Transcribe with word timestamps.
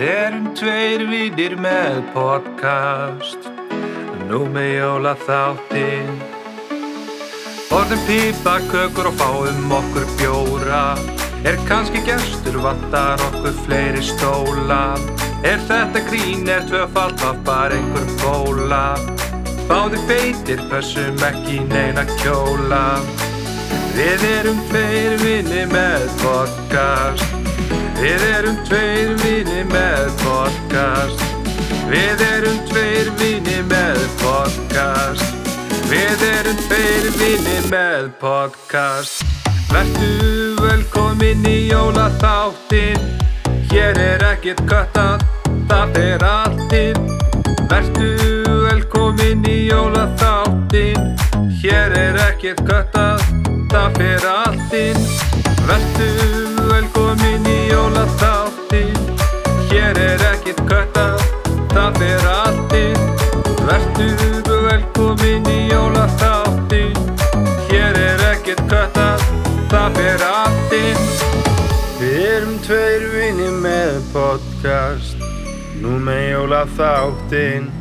erum 0.00 0.52
tveir 0.58 1.04
vinnir 1.10 1.54
með 1.60 2.00
podcast. 2.14 3.50
Nú 4.28 4.46
með 4.50 4.70
jóla 4.78 5.12
þáttinn 5.26 6.14
Borðum 7.74 8.00
pipa, 8.06 8.54
kökur 8.70 9.08
og 9.10 9.16
fáum 9.18 9.72
okkur 9.74 10.04
bjóra. 10.18 10.82
Er 11.44 11.58
kannski 11.68 12.00
gestur, 12.06 12.60
vantar 12.62 13.20
okkur 13.28 13.56
fleiri 13.64 14.02
stóla? 14.04 14.94
Er 15.42 15.58
þetta 15.68 16.04
grín, 16.06 16.46
er 16.48 16.62
tvöfald, 16.70 17.18
var 17.20 17.40
bara 17.44 17.74
einhver 17.74 18.08
bóla? 18.22 18.84
Báði 19.68 20.00
feitir, 20.08 20.62
pössum 20.70 21.18
ekki 21.28 21.64
neina 21.68 22.06
kjóla. 22.22 22.84
Við 23.98 24.28
erum 24.38 24.62
tveir 24.70 25.18
vinni 25.24 25.66
með 25.74 26.06
podcast 26.22 27.34
Við 28.04 28.22
erum 28.28 28.56
tveir 28.68 29.14
vinni 29.22 29.62
með 29.70 30.10
podcast. 30.20 31.22
Við 31.88 32.20
erum 32.26 32.58
tveir 32.68 33.08
vinni 33.16 33.62
með 33.64 34.02
podcast. 34.20 35.46
Við 35.88 36.24
erum 36.28 36.58
tveir 36.66 37.08
vinni 37.16 37.56
með 37.70 38.10
podcast. 38.20 39.24
Vertu 39.72 40.52
velkomin 40.60 41.48
í 41.48 41.56
jólaþáttin 41.70 43.00
Hér 43.72 43.96
er 43.96 44.26
ekkert 44.34 44.60
köttað, 44.68 45.24
það 45.72 45.96
fer 45.96 46.26
allt 46.28 46.76
inn 46.76 47.08
Vertu 47.72 48.10
velkomin 48.68 49.48
í 49.48 49.56
jólaþáttin 49.70 51.14
Hér 51.62 51.96
er 52.04 52.20
ekkert 52.28 52.66
köttað, 52.68 53.24
það 53.72 53.96
fer 53.96 54.28
allt 54.36 54.76
inn 54.84 55.08
Vertu 55.64 56.53
það 62.04 62.18
fer 62.18 62.26
allt 62.28 62.72
inn 62.76 63.02
Vertu 63.64 64.08
velkomin 64.66 65.46
í 65.48 65.60
jólaþáttin 65.70 66.96
Hér 67.68 67.96
er 67.96 68.24
ekkert 68.32 68.64
köttað, 68.68 69.22
það 69.72 70.00
allt 70.28 70.74
inn 70.76 71.06
Við 72.00 72.18
erum 72.26 72.58
tveir 72.66 73.06
vinni 73.14 73.48
með 73.64 74.02
podcast 74.12 75.16
Nú 75.80 75.96
með 75.98 76.28
jólaþáttin 76.34 77.72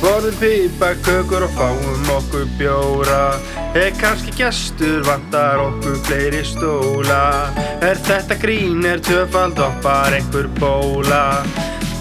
Borðum 0.00 0.36
pipa, 0.40 0.94
kökur 1.04 1.44
og 1.44 1.52
fáum 1.58 2.14
okkur 2.16 2.46
bjóra 2.56 3.59
Er 3.74 3.92
kannski 4.00 4.32
gestur, 4.34 5.04
vantar 5.06 5.60
okkur 5.62 5.98
fleiri 6.06 6.44
stóla. 6.44 7.50
Er 7.80 7.98
þetta 8.02 8.34
grín, 8.42 8.82
er 8.84 8.98
töfald 8.98 9.60
bara 9.82 10.16
einhver 10.18 10.48
bóla. 10.58 11.42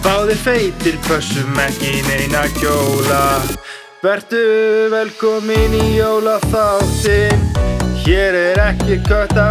Báðir 0.04 0.40
feitir, 0.40 0.96
pössum 1.06 1.58
ekki 1.60 2.00
neina 2.08 2.46
kjóla 2.56 3.42
Vertu 4.00 4.40
velkomin 4.94 5.76
í 5.76 5.98
jólaþáttin 5.98 7.44
Hér 8.00 8.38
er 8.40 8.62
ekki 8.64 9.02
kötta, 9.04 9.50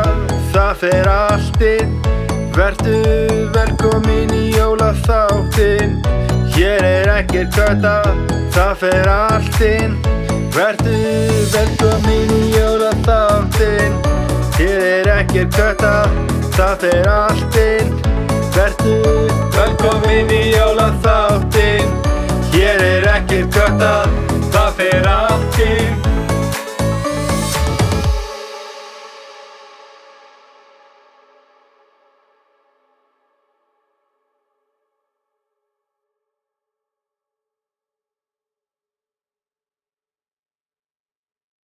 það 0.55 0.73
fer 0.81 1.11
allt 1.13 1.61
inn. 1.63 1.93
Vertu 2.57 2.97
velkomin 3.55 4.33
í 4.33 4.45
jólaþáttin 4.57 5.99
Hér 6.57 6.89
er 6.95 7.13
ekkert 7.19 7.53
kötta, 7.55 7.99
það 8.57 8.75
fer 8.87 9.13
allt 9.13 9.61
Verðu 10.59 10.93
velkomin 11.53 12.33
í 12.35 12.49
jólaþáttinn. 12.51 13.93
Hér 14.57 14.81
er 14.83 15.11
ekkert 15.13 15.55
kötta, 15.55 15.93
það 16.57 16.75
fer 16.83 17.07
alltinn 17.13 17.95
Verðu 18.57 18.97
velkomin 19.55 20.35
í 20.35 20.43
jólaþáttinn. 20.57 21.95
Hér 22.51 22.83
er 22.91 23.07
ekkert 23.15 23.55
kötta 23.55 24.18